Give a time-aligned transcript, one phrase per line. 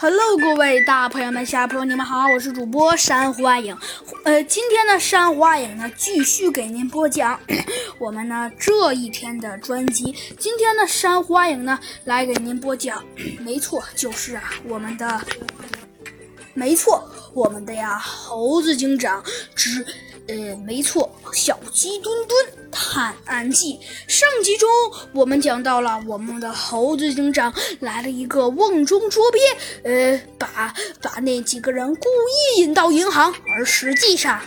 [0.00, 3.76] Hello，各位大朋友们、小朋友，你们好，我是主播山花影。
[4.22, 7.40] 呃，今天呢，山花影呢继续给您播讲
[7.98, 10.14] 我们呢这一天的专辑。
[10.38, 13.04] 今天呢，山花影呢来给您播讲，
[13.42, 15.20] 没错，就是啊，我们的，
[16.54, 17.02] 没错，
[17.34, 19.20] 我们的呀，猴子警长
[19.56, 19.84] 之。
[20.28, 21.10] 呃，没错，
[21.48, 22.38] 小鸡墩墩
[22.70, 23.80] 探案记。
[24.06, 24.68] 上集中
[25.14, 29.40] 我们讲到了我们的猴子警长来了一个瓮中捉鳖，
[29.82, 34.38] 呃，把把那几个人故意引到银行，而实际上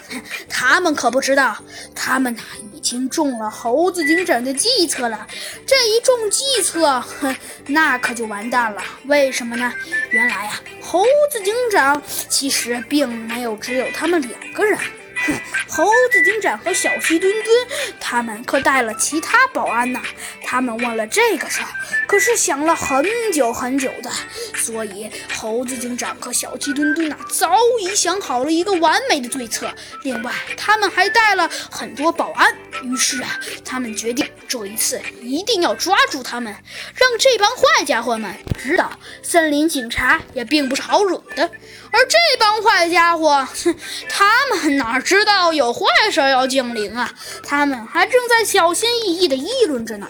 [0.48, 1.58] 他们可不知道，
[1.96, 5.26] 他们呢已经中了猴子警长的计策了。
[5.66, 8.84] 这一中计策，哼，那可就完蛋了。
[9.08, 9.74] 为什么呢？
[10.12, 14.78] 原来呀，猴子警长其实并没有只有他们两个人。
[15.26, 15.40] 哼，
[15.70, 17.46] 猴子警长和小鸡墩墩，
[18.00, 20.02] 他们可带了其他保安呢。
[20.44, 21.68] 他们忘了这个事儿，
[22.08, 24.12] 可是想了很久很久的。
[24.64, 29.74] 所以，猴子警长和小鸡墩墩呐，早已想好了一个完美的对策。
[30.04, 32.56] 另外，他们还带了很多保安。
[32.84, 36.54] 于是啊，他们决定这一次一定要抓住他们，
[36.96, 38.92] 让这帮坏家伙们知道
[39.24, 41.50] 森林警察也并不是好惹的。
[41.92, 43.76] 而这帮坏家伙，哼，
[44.10, 47.12] 他们哪知道有坏事要降临啊？
[47.44, 50.08] 他们还正在小心翼翼地议论着呢。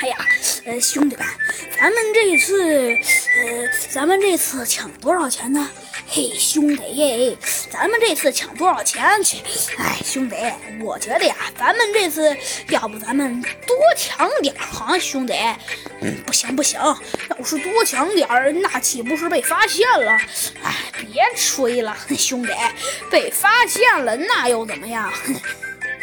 [0.00, 0.16] 哎呀，
[0.68, 1.24] 呃，兄弟们，
[1.80, 5.66] 咱们这次，呃，咱们这次抢多少钱呢？
[6.06, 7.38] 嘿，兄弟，
[7.70, 9.38] 咱们这次抢多少钱去？
[9.78, 10.36] 哎，兄弟，
[10.82, 12.36] 我觉得呀，咱们这次
[12.68, 15.32] 要不咱们多抢点儿哈，兄弟。
[16.02, 16.78] 嗯，不行不行，
[17.30, 20.12] 要是多抢点儿，那岂不是被发现了？
[20.62, 22.52] 哎，别吹了， 兄弟，
[23.10, 25.10] 被发现了那又怎么样？
[25.24, 25.34] 哼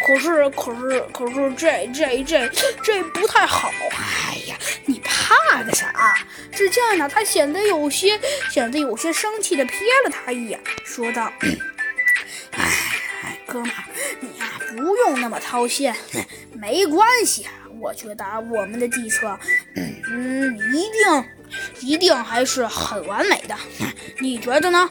[0.05, 2.49] 可是，可是，可是，这、这、这、
[2.83, 3.71] 这不太好。
[3.91, 6.15] 哎呀，你怕个啥？
[6.51, 8.19] 只见呢，他显得有些，
[8.51, 9.71] 显得有些生气的瞥
[10.05, 11.31] 了他一眼，说道
[12.51, 13.71] ：“哎，哥们，
[14.19, 15.91] 你呀，不用那么操心，
[16.53, 17.47] 没关系。
[17.79, 19.37] 我觉得我们的计策，
[19.75, 21.25] 嗯，一定，
[21.81, 23.55] 一定还是很完美的。
[24.19, 24.87] 你觉得呢？”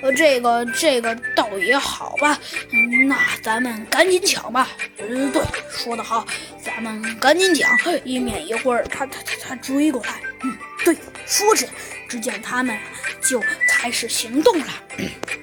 [0.00, 2.38] 呃，这个这个倒也好吧，
[2.72, 4.68] 嗯那咱们赶紧抢吧。
[4.98, 6.26] 嗯，对，说得好，
[6.62, 10.20] 咱们赶紧抢，以免一会儿他他他他追过来。
[10.42, 11.66] 嗯，对，说着，
[12.08, 12.78] 只见他们
[13.20, 14.66] 就开始行动了。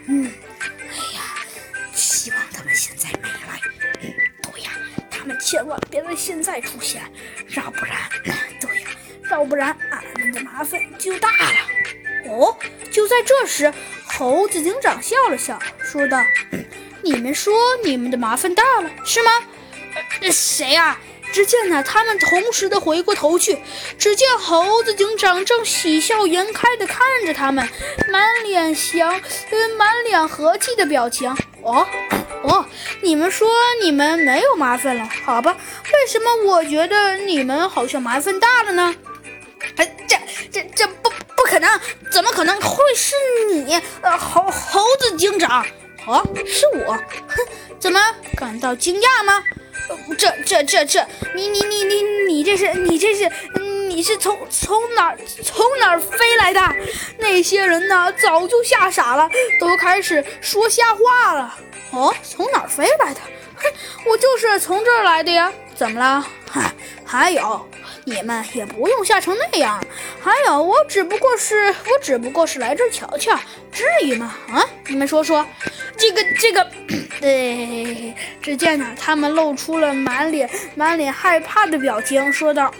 [0.08, 0.32] 嗯，
[0.90, 1.22] 哎呀，
[1.94, 3.60] 希望他们现在没来。
[4.02, 4.72] 嗯，对呀，
[5.12, 7.02] 他们千万别在现在出现，
[7.58, 7.98] 要不然，
[8.62, 8.88] 对呀，
[9.32, 12.32] 要不然俺们的麻烦就大了。
[12.32, 12.58] 哦，
[12.90, 13.74] 就在这时。
[14.18, 16.18] 猴子警长笑了笑，说道
[17.04, 17.54] ：“你们说
[17.84, 19.32] 你们的麻烦大了，是吗？
[20.32, 20.98] 谁啊？”
[21.34, 23.58] 只见呢，他们同时的回过头去，
[23.98, 27.68] 只见猴子警长正喜笑颜开的看着他们，
[28.10, 31.30] 满脸祥，呃，满脸和气的表情。
[31.62, 31.86] 哦，
[32.44, 32.66] 哦，
[33.02, 33.50] 你们说
[33.82, 35.58] 你们没有麻烦了，好吧？
[35.92, 38.96] 为什么我觉得你们好像麻烦大了呢？
[39.76, 40.16] 哎，这、
[40.50, 40.88] 这、这。
[41.56, 41.80] 可能？
[42.12, 43.16] 怎么可能会是
[43.54, 43.82] 你？
[44.02, 45.66] 呃，猴猴子警长？
[46.06, 46.92] 哦，是我。
[46.92, 47.48] 哼，
[47.80, 47.98] 怎么
[48.36, 49.42] 感到惊讶吗？
[50.18, 52.74] 这、这、这、这，你、你、你、你、你这是？
[52.74, 53.32] 你这是？
[53.88, 56.60] 你是从从哪儿从哪儿飞来的？
[57.20, 58.12] 那些人呢？
[58.22, 61.58] 早就吓傻了，都开始说瞎话了。
[61.92, 63.22] 哦，从哪儿飞来的？
[63.56, 63.72] 哼，
[64.06, 65.50] 我就是从这儿来的呀。
[65.74, 66.28] 怎么了？
[66.52, 66.74] 嗨，
[67.06, 67.66] 还有。
[68.06, 69.84] 你们也不用吓成那样。
[70.22, 73.38] 还有，我只不过是，我只不过是来这儿瞧瞧，
[73.72, 74.36] 至于吗？
[74.50, 75.46] 啊，你们说说，
[75.98, 76.72] 这个，这个，
[77.20, 82.72] 对，只见呢，他们露出了满脸满脸害怕的表情，说道：“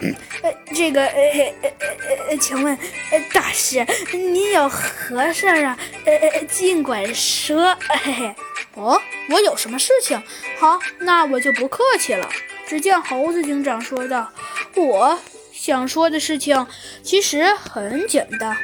[0.44, 1.14] 呃，这个，呃，
[1.62, 2.78] 呃，呃，呃，请问，
[3.12, 5.78] 呃，大师，你有何事啊？
[6.06, 7.76] 呃，呃，尽管说。
[8.04, 8.36] 嘿嘿，
[8.76, 10.22] 哦，我有什么事情？
[10.60, 12.30] 好，那我就不客气了。”
[12.68, 14.28] 只见猴子警长说道。
[14.76, 15.20] 我
[15.54, 16.68] 想说的事情
[17.02, 18.58] 其实很简单，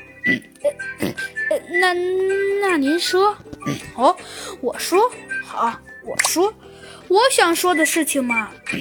[1.81, 1.93] 那
[2.61, 3.35] 那您说？
[3.95, 4.15] 哦，
[4.61, 5.11] 我说。
[5.45, 6.53] 好，我说。
[7.07, 8.51] 我想说的事情嘛，